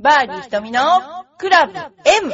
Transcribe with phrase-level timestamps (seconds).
[0.00, 0.80] バーディー瞳の
[1.38, 2.32] クラブ M!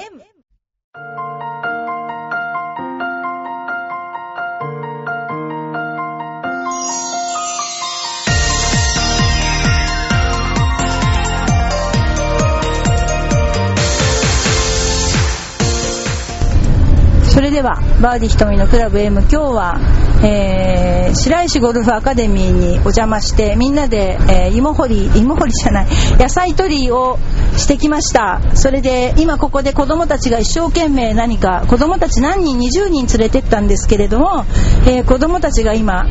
[17.31, 19.81] それではバーディー瞳のクラブ M 今日は、
[20.23, 25.87] えー白石ゴルフアカデミーにお邪魔してみんなで、えー芋掘り芋掘りじゃない
[26.19, 27.19] 野菜取りを
[27.57, 28.41] してきました。
[28.55, 34.44] それで今ここで子供たちが一生懸命何か子供たち何人20人連れてったんですけれども、
[34.86, 36.06] えー子供たちが今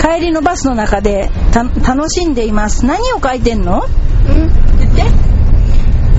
[0.00, 2.84] 帰りのバスの中でた楽しんでいます。
[2.86, 3.82] 何を書いてんの？
[4.26, 4.46] 言
[4.88, 5.04] って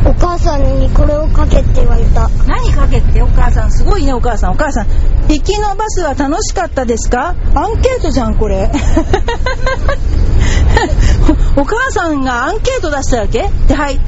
[0.07, 2.29] お母さんにこれをかけって言われた。
[2.47, 3.21] 何かけって？
[3.21, 3.71] お母さん。
[3.71, 4.51] すごいねお母さん。
[4.51, 4.87] お母さん
[5.29, 7.35] 行きのバスは楽しかったですか？
[7.55, 8.71] アンケートじゃんこれ。
[11.57, 13.49] お母さんがアンケート出したわけ？
[13.67, 13.99] ではい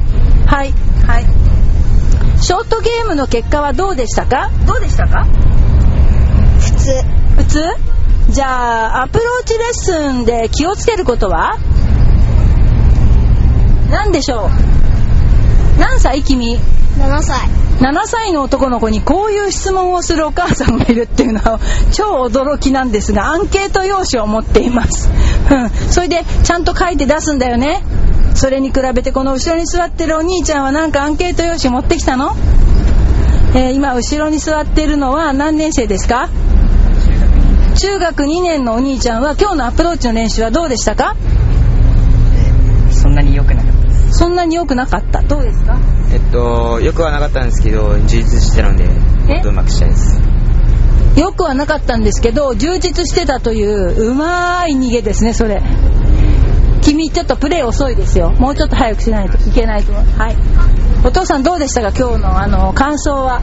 [0.47, 0.73] はい
[1.05, 1.25] はい。
[2.41, 4.49] ショートゲームの結果はどうでしたか？
[4.66, 5.25] どうでしたか？
[6.59, 7.03] 普通。
[7.38, 7.63] 普通？
[8.30, 11.57] じゃあアプローチレッスンで気をつけることは？
[13.91, 14.49] 何でしょう？
[15.80, 16.23] 何歳？
[16.23, 16.57] 君。
[16.97, 17.47] 7歳。
[17.79, 21.59] 7歳の男の子にこういう質問をするお母さんがいるっていうのは
[21.91, 25.11] 超驚きなんですがアンケート用紙を持っています、
[25.52, 27.83] うん、それでちゃんと書いて出すんだよね
[28.38, 32.35] それに比べてこの後ろに座ってるお兄ちゃんはなんかアンケート用紙持ってきたの、
[33.55, 36.29] えー今後ろに座ってるのは何年生ですか？
[37.79, 41.16] 中学2年のお兄ちゃんは今日のアプローチの練習はどうでしたか？
[42.91, 44.11] そんなに良くなかったです。
[44.19, 45.22] そんなに良くなかった。
[45.23, 45.79] どうですか？
[46.13, 48.94] えっと、よくはなかったんですけど、充実してたので、も
[49.39, 50.22] っと上手くしたいです。
[51.19, 55.63] よくはなかったんですけど充実してたといううまい逃げですねそれ
[56.98, 58.31] 君ちょっとプレー遅いですよ。
[58.31, 60.03] もうちょっと早くしないといけないと思う。
[60.17, 60.36] はい。
[61.06, 61.92] お父さんどうでしたか？
[61.95, 63.42] 今日のあの感想は。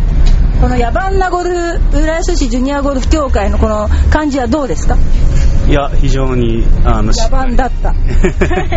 [0.61, 4.97] この野蛮なゴルフ浦安市ジュニアゴルフ協会のこの感じはどうですか？
[5.69, 7.93] いや、非常に、あの、野蛮だった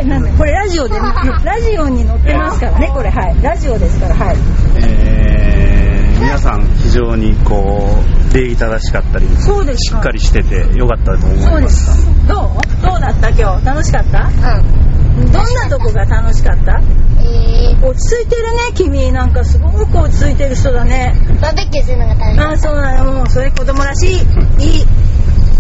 [0.03, 3.09] なんでこれラジオでラジオに載ってますからねこれ。
[3.09, 3.41] はい。
[3.41, 4.37] ラジオですからはい。
[4.85, 7.87] えー皆さん非常にこ
[8.31, 9.97] う、礼儀正しかったり、そうですか。
[9.97, 11.49] しっかりしててよかったと思います。
[11.49, 12.27] そうです。
[12.27, 12.85] どう？
[12.85, 13.65] どうだった今日？
[13.65, 14.27] 楽しかった？
[14.27, 15.31] うん。
[15.31, 16.81] どんなとこが楽しかった？
[17.19, 19.11] えー、落ち着いてるね君。
[19.11, 21.13] なんかすごく落ち着いてる人だね。
[21.41, 24.11] バーベキューするのが楽しかああそうなのもうそれ子供らしい。
[24.63, 24.85] いい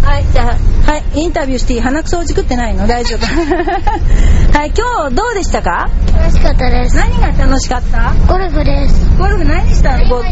[0.03, 2.87] はいじゃあはいインタビューしていい鼻くそをじくってないの？
[2.87, 3.25] 大丈夫。
[4.57, 5.89] はい今日どうでしたか？
[6.17, 6.95] 楽しかったです。
[6.95, 8.13] 何が楽しかった？
[8.27, 9.09] ゴルフです。
[9.17, 10.23] ゴルフ何したの？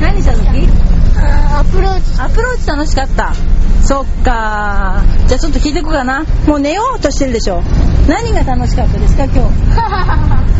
[0.00, 0.68] 何した時？
[1.16, 2.20] アプローチ。
[2.22, 3.32] アプローチ楽しかった。
[3.84, 5.02] そっか。
[5.26, 6.24] じゃあちょっと聞いていこうかな。
[6.46, 7.62] もう寝ようとしてるでしょ。
[8.08, 9.40] 何が楽しかったですか今日？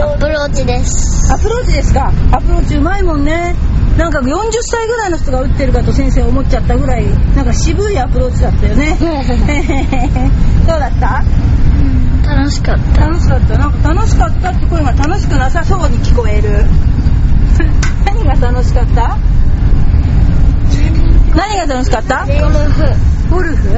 [0.00, 1.32] アプローチです。
[1.32, 2.12] アプローチですか？
[2.32, 3.54] アプローチうまいもんね
[3.98, 7.06] なんか40歳ぐらいの人が打ってるかと先生思っちゃったぐらい
[7.36, 8.96] なんか渋いアプローチだったよね。
[10.66, 11.22] どうだった？
[12.34, 13.00] 楽しかった。
[13.06, 13.58] 楽しかった。
[13.58, 16.64] なんか楽しかったって声が楽しくなさそうに聞こえる。
[18.06, 19.16] 何が楽しかった？
[21.36, 22.26] 何が楽しかった？
[22.26, 22.38] ゴル
[22.70, 22.84] フ。
[23.30, 23.74] ゴルフ？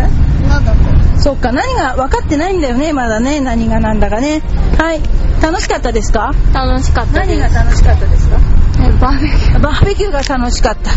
[0.48, 0.76] なんだこ
[1.18, 3.40] そっか何が分かってないんだよねまだね。
[3.40, 4.42] 何がなんだかね。
[4.78, 5.00] はい。
[5.42, 6.32] 楽しかったですか？
[6.54, 8.38] 楽しかった何が楽しかったですか？
[9.00, 10.90] バーベキュバーベキューが楽しかった。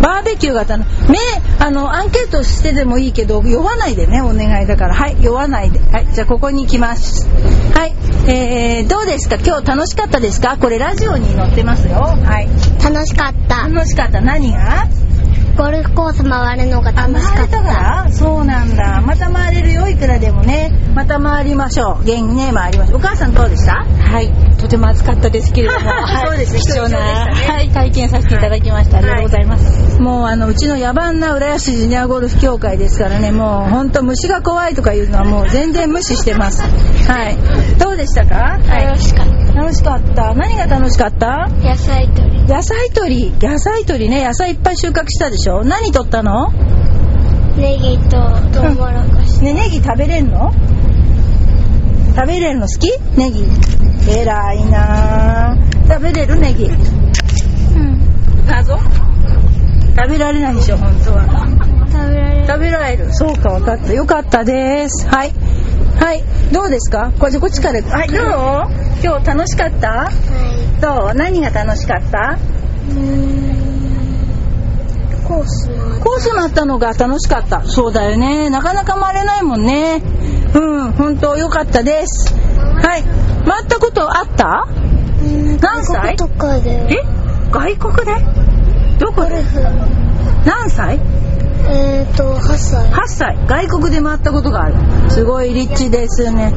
[0.00, 1.18] バーベキューが楽目、
[1.58, 4.94] あの、アンケートしてでもいいけど、酔わないでね、お願いだから。
[4.94, 5.80] はい、酔わないで。
[5.92, 7.28] はい、じゃあここに行きます。
[7.74, 7.94] はい、
[8.28, 9.36] えー、どうですか？
[9.36, 10.56] 今日楽しかったですか？
[10.58, 11.94] これラジオに載ってますよ。
[11.94, 12.48] はい。
[12.48, 12.92] ー。
[12.92, 13.68] 楽しかった。
[13.68, 14.20] 楽しかった。
[14.20, 14.86] 何が？
[15.60, 17.58] ゴルフコース回るのが楽しかった。
[17.58, 19.02] たからそうなんだ。
[19.02, 20.70] また回れるよ、いくらでもね。
[20.94, 22.04] また回りましょう。
[22.04, 22.96] 元気ね、回りましょう。
[22.96, 28.98] お母さんどうでしたはい、とても暑かったですけれども、 はいそうですね貴重な、ねはい、体験させていただきました。
[28.98, 30.00] ありがとうございます。
[30.00, 37.36] もうあのうちの野蛮な浦安ジュニアゴルフ協会ですからねもう本当虫が怖いとかいうのはもう全然無視してますはい
[37.78, 38.58] どうでしたか？
[38.66, 39.52] はい楽しかった。
[39.60, 41.48] 楽しかった何が楽しかった？
[41.62, 42.40] 野菜取り。
[42.48, 46.52] 野菜取り野菜取りね野菜いっぱい収穫したでしょ何取ったの？
[47.56, 48.10] ネギと
[48.52, 49.42] トウモロコシ。
[49.42, 50.52] ねネギ食べれんの？
[52.14, 52.90] 食べれるの好き？
[53.16, 53.44] ネギ。
[54.08, 55.54] 偉いな。
[55.56, 56.64] ぁ食べれるネギ？
[56.64, 56.68] う
[57.78, 58.00] ん。
[58.46, 58.78] 謎？
[59.96, 61.26] 食べられないでしょ本当は。
[61.92, 62.46] 食べられる。
[62.46, 63.12] 食べられる。
[63.12, 63.92] そうか分かった。
[63.92, 65.06] よかったです。
[65.08, 65.32] はい。
[66.00, 66.22] はい。
[66.52, 67.12] どうですか？
[67.18, 67.82] これこっちから。
[67.82, 68.20] はいどう？
[69.02, 69.88] 今日楽しかった？
[69.88, 70.80] はい。
[70.80, 71.14] どう？
[71.14, 72.38] 何が楽しかった？
[72.90, 73.49] うーん。
[75.30, 75.68] コース。
[75.68, 77.62] のコースになったのが楽しかった。
[77.64, 78.50] そうだよね。
[78.50, 80.02] なかなか回れないもんね。
[80.54, 82.34] うん本当よかったです。
[82.34, 83.04] はい。
[83.46, 84.66] 回ったことあった？
[85.60, 86.16] 何歳？
[86.16, 86.96] とかでえ？
[87.52, 88.12] 外国で？
[88.98, 89.42] どこで？
[90.44, 90.98] 何歳？
[91.68, 93.38] えっと8歳 ?8 歳。
[93.46, 94.74] 外国で回ったことがある。
[95.10, 96.52] すごいリッチですね。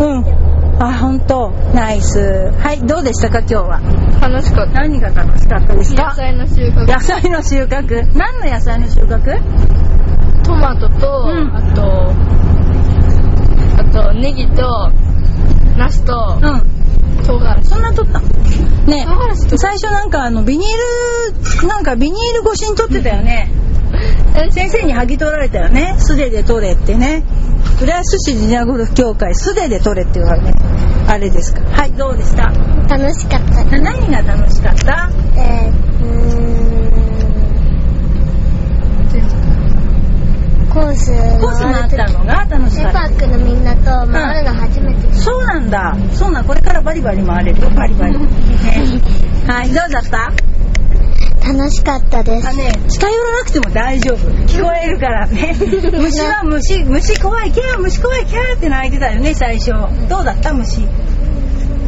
[0.00, 0.41] うん
[0.78, 1.50] あ本当。
[1.74, 2.50] ナイス。
[2.58, 3.80] はいどうでしたか今日は？
[4.20, 4.72] 楽しかった。
[4.80, 6.04] 何が楽しかったですか？
[6.04, 6.86] 野菜の収穫。
[6.86, 8.16] 野菜の収穫？
[8.16, 10.42] 何の野菜の収穫？
[10.42, 11.56] トマトと、うん。
[11.56, 12.12] あと、
[13.78, 14.90] あと、ネギと、
[15.76, 17.22] ナスと、うん。
[17.24, 17.68] 唐辛子。
[17.68, 18.20] そんな撮った？
[18.20, 23.48] ね唐辛子と最初なんかあのビニールなんかビニール越しに撮ってたよね
[24.50, 25.94] 先生に剥ぎ取られたよね。
[25.98, 27.22] 素手で取れってね。
[27.82, 30.52] 浦安市ジニアゴルフ協会素手で取れって言われて
[31.08, 31.60] あれですか。
[31.70, 32.44] はいどうでした？
[32.88, 33.64] 楽しかった。
[33.64, 35.10] な何が楽しかった？
[35.36, 36.48] えー、うー
[40.68, 40.68] ん。
[40.72, 41.12] コース。
[41.40, 42.98] コース回ったのが楽しセかった。
[43.00, 45.06] パークのみんなと回るの初めて。
[45.06, 45.94] です、そうなんだ。
[46.12, 47.70] そうなんこれからバリバリ回れるよ。
[47.70, 48.26] バリバリ、 ね、
[49.46, 50.32] はいどうだった？
[51.44, 52.48] 楽しかったです。
[52.48, 54.28] あね近寄らなくても大丈夫。
[54.46, 55.54] 聞こえるからね。
[55.58, 59.72] 虫は虫虫怖いキャー虫怖いキャーって泣いてたよね最初。
[60.08, 60.86] どうだった虫？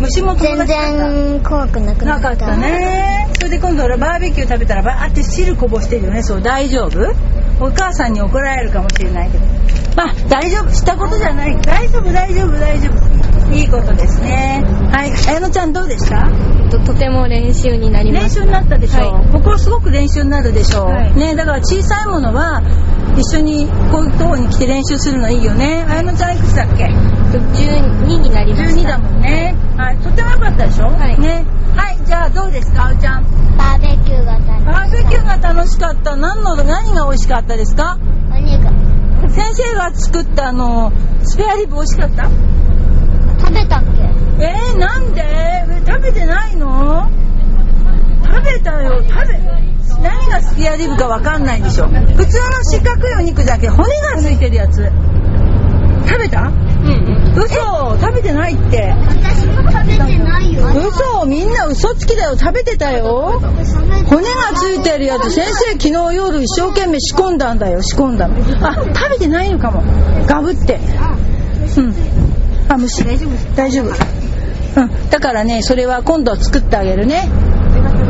[0.01, 2.31] 虫も友全然怖くなくなった。
[2.31, 3.29] なかったね。
[3.39, 6.23] それで今度俺バーベキュー食べたらバーって汁こぼしてるよね。
[6.23, 7.15] そう大丈夫？
[7.61, 9.45] お母さんに怒られるかもしれないけど。
[9.97, 10.73] まあ大丈夫。
[10.73, 11.57] したことじゃない。
[11.63, 14.63] 大丈夫大丈夫大丈夫いいことですね。
[14.91, 15.13] はい。
[15.29, 16.29] 綾乃ちゃんどうでした？
[16.71, 18.41] ととても練習になりま練した。
[18.41, 19.33] 習になったでしょ、はい。
[19.33, 21.15] ここすごく練習になるでしょ、はい。
[21.17, 22.63] ねだから小さいものは
[23.17, 25.85] 一緒にこういうとこに来て練習するのいいよね。
[25.89, 28.89] 綾乃ちゃんいくつだっけ？12になりまし12た。
[28.91, 29.55] だもんね。
[29.77, 29.99] はい。
[29.99, 30.87] とっても良かったでしょ？
[30.87, 31.21] はい。
[31.21, 31.45] ね。
[31.77, 31.99] はい。
[32.05, 33.25] じゃあどうですかあおちゃん？
[33.57, 36.17] バーベキューが楽しバーベキューが楽しかった。
[36.17, 37.99] 何の何が美味しかったですか？
[38.33, 38.65] お肉。
[39.31, 40.93] 先生が作ったあの
[41.23, 42.25] スペアリブ美味しかった？
[42.25, 42.33] 食
[43.55, 43.85] べたっ
[44.39, 44.45] け？
[44.45, 45.23] えー、なんで？
[45.23, 47.09] え食べてないの？
[48.25, 49.03] 食べたよ。
[49.03, 49.41] 食べ
[50.03, 51.87] 何がスペアリブかわかんないでしょ。
[51.87, 54.91] 普通の四角いお肉だけ骨がついてるやつ。
[56.07, 56.43] 食べた？
[56.43, 57.33] うん。
[57.37, 57.99] 嘘。
[57.99, 58.93] 食べてないって。
[59.09, 60.65] 私も食べてないよ。
[60.67, 61.25] 嘘。
[61.27, 62.37] みんな嘘つきだよ。
[62.37, 63.41] 食べてたよ。
[64.07, 65.31] 骨がついてるやつ。
[65.31, 65.79] 先生昨
[66.11, 67.81] 日夜一生懸命仕込んだんだよ。
[67.81, 68.37] 仕込んだの。
[68.67, 69.83] あ食べてないのかも。
[70.27, 70.79] ガブって。
[71.79, 71.95] うん
[72.75, 74.81] あ虫大丈夫大丈夫。
[74.81, 75.11] うん。
[75.11, 77.29] だからねそれは今度作ってあげるね。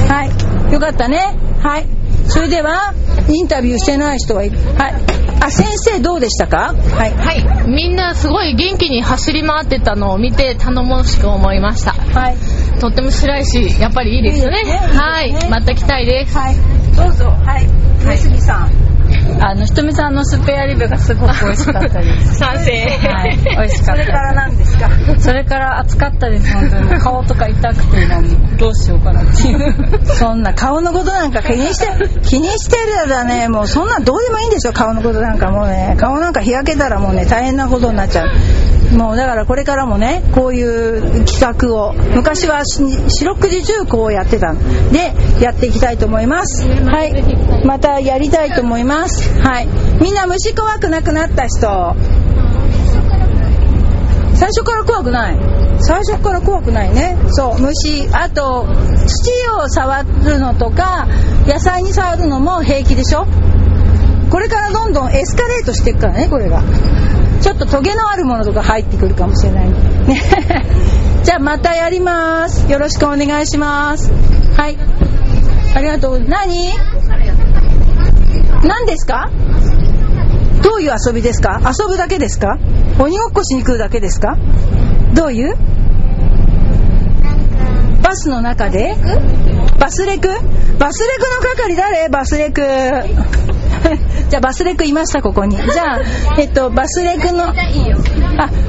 [0.08, 0.72] はい。
[0.72, 1.36] よかったね。
[1.60, 1.86] はい。
[2.26, 2.94] それでは
[3.28, 4.94] インタビューしてない人はいるはい。
[5.42, 6.74] あ先生どうでしたか？
[6.74, 7.12] はい。
[7.12, 11.92] はい、みんなすごい元気に走り回ってたのを見て頼もしく思いました。
[11.92, 12.36] はい。
[12.80, 14.60] とっても白いし、やっぱりいいですよね。
[14.60, 14.98] いいですね。
[14.98, 15.26] はい。
[15.26, 16.38] いいですね、また来たいです。
[16.38, 16.56] はい。
[16.96, 17.26] どうぞ。
[17.26, 17.68] はい。
[18.06, 18.70] 上杉さん
[19.40, 22.34] あの、ひとみさんのスペアリブがすごく美味しかったです。
[22.36, 22.72] 賛成。
[23.10, 24.02] はい、美味しかった。
[24.02, 27.00] それから何ですかそれから暑かったです、本当に。
[27.00, 29.74] 顔とか痛くて、なんどうしようかなっていう。
[30.06, 31.86] そんな顔のことなんか気にして、
[32.22, 33.48] 気にしてるやだね。
[33.48, 35.96] もうそんなんどうでもいいんですよ、顔のことなんかもうね。
[35.98, 38.30] 顔なんか日焼けたらもうね、大変なことになっちゃう。
[38.94, 44.58] もうだからこれからもね、こういう企画を、昔はし四六時中こうやってたん
[44.92, 46.66] で、やっていきたいと思います。
[46.66, 47.24] はい。
[47.64, 49.13] またやりたいと思います。
[49.42, 49.68] はい。
[50.02, 51.94] みんな虫怖くなくなった人。
[54.34, 55.38] 最初から怖くない。
[55.80, 57.16] 最初から怖くないね。
[57.28, 58.08] そう虫。
[58.12, 58.66] あと
[59.06, 59.30] 土
[59.60, 61.06] を触るのとか
[61.46, 63.26] 野菜に触るのも平気でしょ。
[64.30, 66.62] これからどんどんエスカレートしていくからねこれが。
[67.40, 69.70] ちょっとトゲのあるものとか入ってくるかもしれない。
[69.70, 70.20] ね。
[71.22, 72.70] じゃあまたやります。
[72.70, 74.10] よろしくお願いします。
[74.56, 74.76] はい。
[75.74, 76.20] ありがとう。
[76.20, 76.70] 何？
[78.66, 79.30] 何ですか？
[80.62, 81.60] どういう遊びですか？
[81.78, 82.58] 遊ぶだけですか？
[82.98, 84.36] 鬼ごっこしに来るだけですか？
[85.14, 85.56] どういう？
[88.02, 88.94] バスの中で？
[89.78, 90.28] バスレク？
[90.78, 91.76] バスレクの係？
[91.76, 92.08] 誰？
[92.08, 92.62] バスレク。
[94.30, 95.56] じゃあバスレクいましたここに。
[95.56, 96.00] じゃあ
[96.40, 97.54] えっとバスレクのあ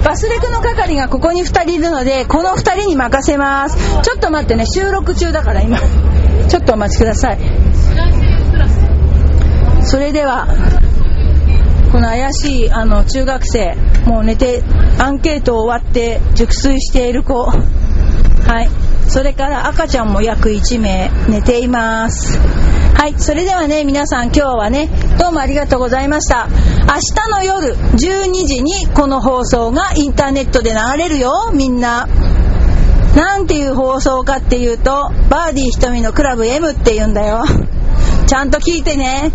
[0.03, 3.77] バスレクの係がここに2人いるのでこの2人に任せます。
[4.01, 5.79] ちょっと待ってね収録中だから今。
[6.49, 7.39] ちょっとお待ちください
[9.85, 10.47] それでは
[11.91, 13.75] この怪しいあの中学生
[14.05, 14.61] もう寝て
[14.99, 17.45] アンケート終わって熟睡している子
[18.45, 18.69] はい。
[19.07, 22.37] それから赤ちゃんも約1名寝ています。
[22.95, 23.15] はい。
[23.17, 24.87] それではね皆さん今日はね
[25.19, 26.47] どうもありがとうございました。
[26.47, 32.07] 明日の夜12時にこの放送がインターネットで流れるよみんな。
[33.15, 37.43] なんていう放送かっていうとバーディー瞳のクラブ M って言うんだよ。
[38.27, 39.31] ちゃんと聞いてね。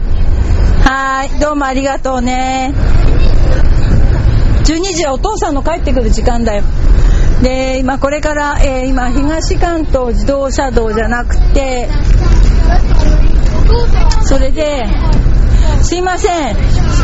[0.85, 2.73] はい、どうもありがとうね。
[4.65, 6.65] 12時はお父さんの帰ってくる時間だよ。
[7.43, 11.89] で今これから、えー今東関東自動車道じゃなくて
[14.23, 14.87] それで
[15.83, 16.57] すいません。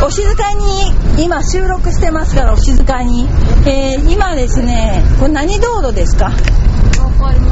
[0.04, 0.92] お静かに
[1.24, 3.26] 今収録してますからお静かに、
[3.66, 6.30] えー今ですねこれ何道路ですか？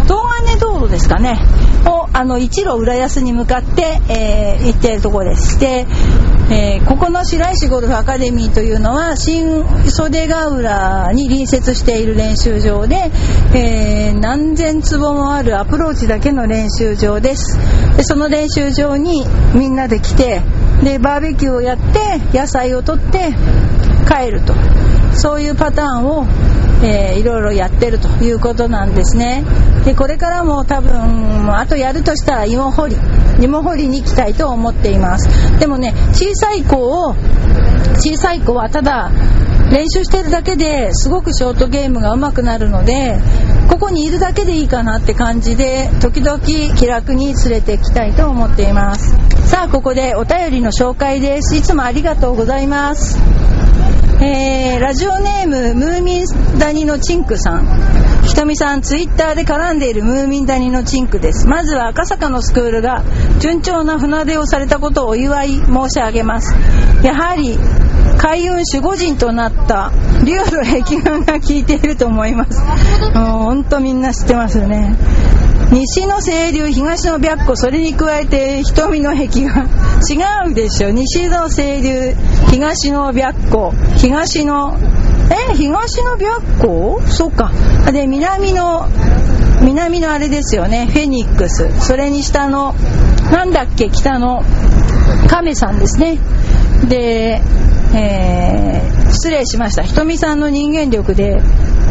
[0.05, 1.39] 東金道路ですかね。
[1.87, 5.59] をあの一路浦安に向かって、えー行ってるとこです。
[5.59, 5.87] で、
[6.51, 13.11] えーここの白石ゴルフアカデミーというのは新袖ヶ浦に隣接している練習場で、
[13.55, 17.59] えー何千坪もあるアプローチだけの練習場です。
[17.97, 19.25] でその練習場に
[19.55, 20.43] みんなで来て
[20.83, 23.35] でバーベキューをやって野菜を取って
[24.07, 24.55] 帰ると。
[25.17, 26.27] そういうパターンを、
[26.85, 29.45] えーいろいろやってるということなんですね。
[29.85, 32.97] でこれからも多分あとやるとしたら芋掘り
[33.41, 35.59] 芋掘りに行きたいと思っています。
[35.59, 37.15] でもね小さい子を
[37.97, 39.11] 小さい子はただ
[39.71, 43.19] 練習してるだけですごくショートゲームが上手くなるので
[43.71, 46.39] ここにいるだけでいいかなって感じで時々
[46.77, 49.17] 気楽に連れてきたいと思っています。
[49.49, 51.57] さあここでお便りの紹介です。
[51.57, 53.19] いつもありがとうございます。
[54.21, 57.67] えーラジオネームムーミン谷のチンクさん。
[58.25, 61.47] ひとみさんツイッターで絡んでいるムーミン谷のチンクです。
[61.47, 63.03] まずは赤坂のスクールが
[63.39, 66.55] 順調な船出をされたことをお祝い申し上げます。
[67.03, 67.59] やはり
[68.19, 69.93] 海運守護神となった
[70.25, 72.61] 竜の壁画が効いていると思います。
[73.17, 74.97] もう本当みんな知ってますよね。
[75.73, 79.67] 西の清流東の白虎それに加えて瞳の壁画
[80.45, 80.91] 違うでしょ。
[80.91, 82.15] 西の清流
[82.51, 84.77] 東の白虎東の
[85.31, 87.11] え東の白虎？
[87.11, 87.51] そうか。
[87.91, 88.87] で南の
[89.63, 90.87] 南のあれですよね。
[90.87, 91.69] フェニックス。
[91.81, 92.75] それに下の
[93.33, 93.89] なんだっけ？
[93.91, 94.43] 北の
[95.29, 96.19] 亀さんですね。
[96.89, 97.41] で、
[97.95, 99.83] えー失礼しました。
[99.83, 101.41] ひとみさんの人間力で、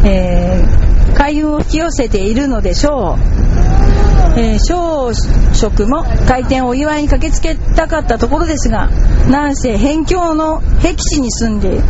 [0.04, 3.33] えー海運を引き寄せているのでしょう。
[4.36, 5.12] えー少
[5.52, 8.88] 食も開店お祝いに駆けつけたかったところですが
[9.30, 11.80] なんせ辺境の僻地に住んで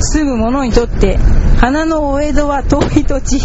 [0.00, 1.16] 住む者にとって
[1.58, 3.40] 花のお江戸は遠い土地。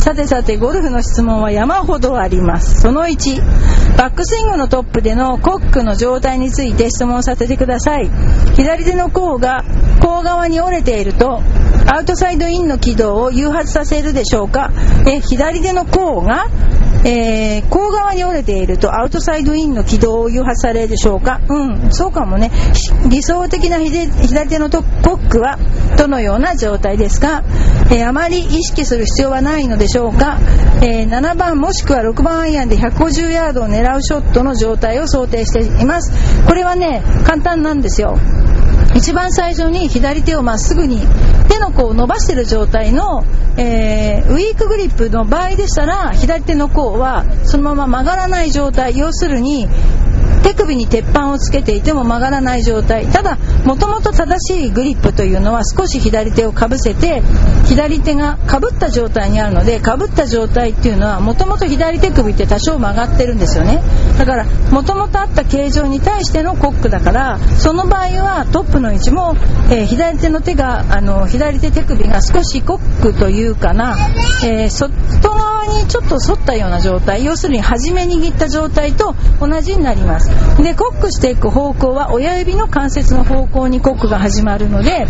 [0.00, 2.80] さてさてゴルフの質問は山ほどあります。
[2.80, 8.08] その1バックスイングのトップでのコックの状態について質問させてください。
[8.54, 9.64] 左手の甲が
[10.00, 11.42] 甲側に折れていると
[11.92, 14.70] アウトサイドインの軌道を誘発させるでしょうか。
[15.06, 16.46] え左手の甲が
[17.04, 21.40] えー、甲側に折れているとアウトサイドインの軌道を誘発されるでしょうか？
[21.48, 22.50] うんそうかもね。
[23.08, 25.58] 理想的な左手のコックは
[25.96, 27.42] どのような状態ですか、
[27.90, 30.38] えーあまり意識する必要はないのでしょうか、
[30.82, 36.12] えー7番もしくは6番アイアンで150ヤードを狙うショットの状態を想定しています。
[36.46, 38.18] これはね簡単なんですよ。
[38.94, 41.00] 一番最初に左手をまっすぐに
[41.48, 43.24] 手の甲を伸ばしている状態の、
[43.56, 48.96] えーウィークグリップの場合でしたら左手の甲はそのまま曲がらない状態。
[48.96, 49.66] 要するに
[50.42, 53.06] 手首に鉄板をつけていても曲がらない状態。
[53.06, 57.22] ただもともと正しいグリップというのは少し左手をかぶせて
[57.66, 63.82] 左手がかぶった状態にあるのでかぶった状態っていうのはもともと左手首って多少曲がってるんですよね。
[64.18, 69.34] だからもともとあった形状に対してのコックだからその場合はトップの位置も、
[69.70, 73.96] えー左手の手があの左手手首が少しコックというかな、
[74.44, 74.92] えー外
[75.30, 80.28] 側にちょっと反ったような状態要するに初め握った状態と同じになります。
[80.62, 85.06] でコックしていく方向は親指の関節の方向にコックが始まるので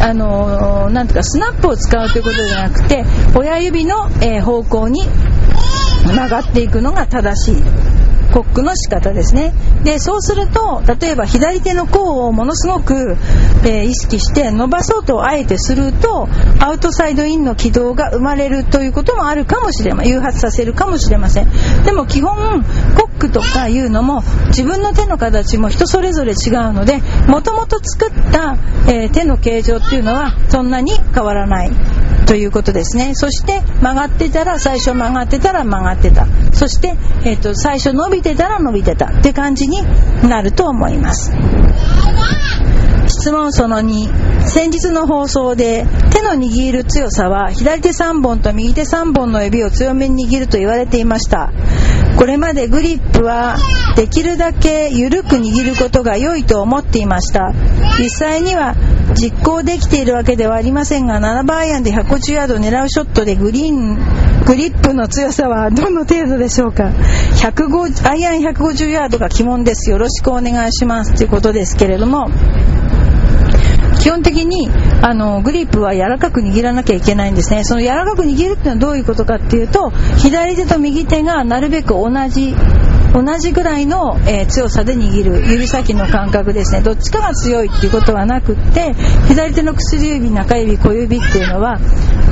[0.00, 3.04] あのーなんとかスナップを使うということじゃなくて
[3.34, 5.02] 親指の、えー方向に
[6.06, 7.62] 曲がっていくのが正しい。
[8.36, 9.54] コックの仕方ですね。
[9.82, 13.16] でそうすると例えば左手の甲をものすごく、
[13.64, 16.28] えー意識して伸ばそうとあえてすると
[16.60, 21.48] アウトサイドインの軌道が生まれるということもあるかもしれません誘発させるかもしれません。
[21.84, 22.62] でも基本
[22.94, 31.70] コックとかいうのも自分の手の形も人それぞれ違うのでもともと作った、えー手の形状っていうのはそんなに変わらない。
[32.26, 33.14] ということですね。
[33.14, 36.26] そして曲がってたら最初曲がってたら曲がってた。
[36.52, 39.06] そして、えー、と最初伸びてたら伸びてた。
[39.06, 39.82] って感じに
[40.28, 41.32] なると思います。
[43.08, 51.52] 質問その2先日の放送で手の握る強さは左手3本と右手3本の指を強めに握ると言われていました。
[52.16, 53.56] これまでグリップは
[53.94, 57.52] できるだけ緩く握ることが良いと思っていました。
[57.98, 58.74] 実際には
[59.14, 63.94] 実行できているわけではありませんが7番アイアンで150ヤードを狙うショットでグリーン
[64.44, 66.90] グリップの強さはどの程度でしょうか。
[67.36, 69.90] 150アイアン150ヤードが鬼門です。
[69.90, 71.14] よろしくお願いします。
[71.14, 72.30] ということですけれども
[74.00, 74.68] 基本的に
[75.02, 77.64] あのグリップは柔らかく握らなきゃいけないんですね。
[77.64, 82.54] その柔らかく握るっていうのはどういうことかっていうと左手と右手がなるべく同じ
[83.16, 86.80] 同じぐらいの、えー強さで握る指先の感覚ですね。
[86.80, 88.94] どっちかが強いっていうことはなくって
[89.28, 91.78] 左手の薬指中指小指っていうのは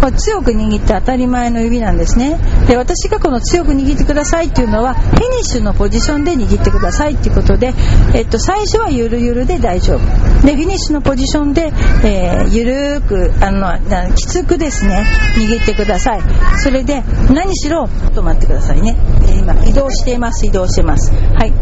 [0.00, 2.38] こう強く握って当たり前の指なんですね。
[2.66, 7.74] で私がこの強く握ってくださいっていうのはフィニッシュのポジションで握ってくださいっていうことで、
[8.14, 10.46] えっと、最初はゆるゆるで大丈夫。
[10.46, 11.72] でフィニッシュのポジションで、
[12.04, 15.04] えーゆるーくあのなきつくですね
[15.36, 16.20] 握ってください。
[16.58, 18.96] それで何しろちょっと待ってくださいね、
[19.32, 21.12] 今移動しています移動してます。
[21.12, 21.52] はい。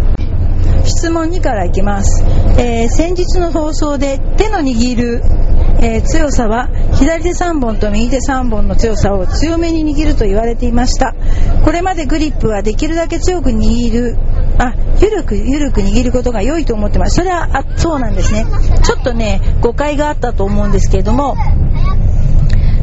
[0.85, 2.25] 質問2からいきます、
[2.59, 5.23] えー先日の放送で手の握る、
[5.81, 11.15] えー強さは左手3本と右手3本の強さを強めに握ると言われていました。
[11.65, 14.17] これまでグリップはできるだけ強く握る
[14.59, 17.17] あゆるくゆるく握ることが良いと思ってます。
[17.17, 18.47] それはあそうなんですね。
[18.83, 21.37] ちょっとね誤解があったと思うんですけれども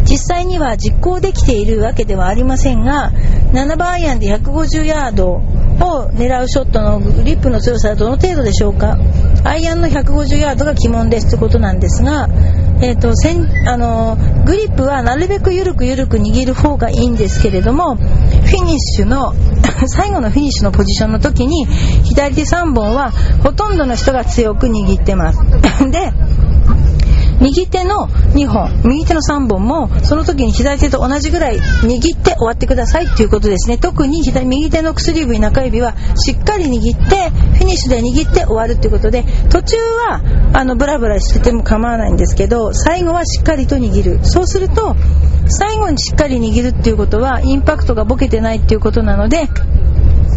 [0.10, 3.12] 実際には実行できているわけではありませんが
[3.54, 8.98] 7番アイアンで150ヤードを狙うショットのグリップの強さはどの程度でしょうか
[9.44, 12.28] アイアンの150ヤードが鬼門ですということなんですが、
[12.82, 19.34] えー、とせんあのグリップはなるべく緩く緩く握る方がいいんですけれどもフィニッシュの
[19.88, 21.66] 最後のフィニッシュのポジションの時に
[22.04, 23.12] 左手3本は
[23.44, 25.40] ほとんどの人が強く握ってます。
[25.90, 26.12] で
[27.42, 33.78] 右手の2本右手の3本もその時に左手と同じぐらい握って終わってくださいっていうことですね。
[33.78, 40.22] 特に左右手の薬指中指はしっかり握ってフィニッシュで握って終わるっていうことで途中は
[40.54, 44.20] あのブラブラしてても構わないんですけど最後はしっかりと握る。
[44.24, 44.96] そうすると
[45.48, 49.48] 最後にしっかり握るっていうことはインパクトがボケてないっていうことなので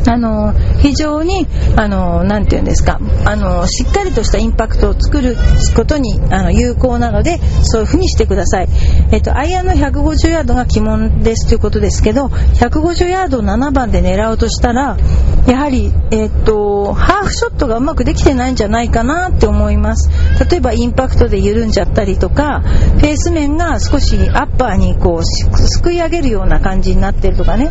[0.06, 5.37] あの非常にあのなていうんですかあのしっかりとしたインパクトを作る
[5.76, 8.68] ことにあの有効なのでそういうふうにしてください、
[9.12, 14.97] えっと、アイアンの150ヤードが鬼門ですということですけど150ヤードを7番で狙うとしたら
[15.47, 20.09] やはり、えっと、ハーフショットがうまくできてないんじゃないかなって思います。
[20.48, 27.70] 例えばインパクトで緩んじゃったりとかフェース面が少しアッパーにこうすくい上げるような感じになってるとかね。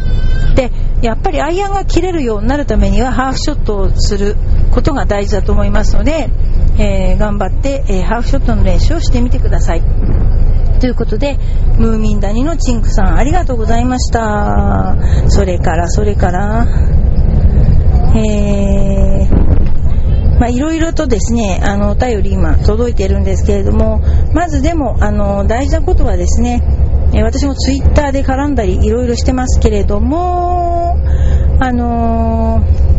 [0.56, 4.35] でやっぱりアイアンが切れるようになるためにはハーフショットをする
[4.71, 6.29] ことが大事だと思いますので、
[6.77, 9.81] えー頑張って、えーハーフショットの練習をしてみてください。
[10.79, 11.37] ということで、
[11.77, 14.95] ムーミン谷のチンクさんありがとうございました。
[15.27, 16.65] それから、それから、
[18.15, 24.01] えー、まあ、いろいろとですね、あの、お便り今届いてるんですけれども、
[24.33, 26.63] まずでも、あの、大事なことはですね、
[27.13, 30.97] え私もツイッターで絡んだりいろいろしてますけれども、
[31.60, 32.91] あのー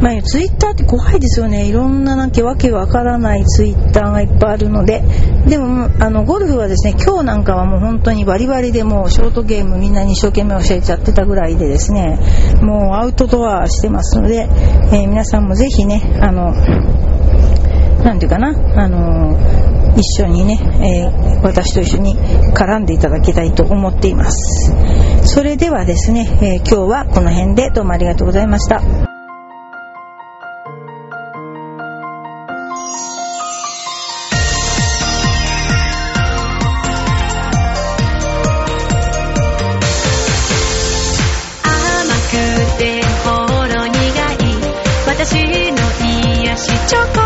[0.00, 1.68] まあ、ツイッターって怖いですよね。
[1.68, 5.02] いろんななんかわけわからないツイッターがいっぱいあるので。
[5.46, 12.18] でも、あの、ゴルフはですね、今日なんかはもう本当にバリバリでもうショートゲームみんなに一生懸命教えちゃってたぐらいでですね、
[12.62, 14.48] もうアウトドアしてますので、
[14.92, 16.54] えー皆さんもぜひね、あの、
[18.02, 19.36] なんていうかな、あの
[19.96, 22.16] 一緒にね、えー私と一緒に
[22.54, 24.74] 絡んでいただきたいと思っています。
[25.24, 28.76] それではですね、えー今日はこの辺でどうもありがとうございました。
[28.76, 28.84] 甘
[42.28, 42.38] く
[42.78, 43.30] てほ
[43.66, 44.50] ろ苦い
[45.06, 45.34] 私
[45.72, 45.78] の
[46.44, 47.19] 癒しチョコ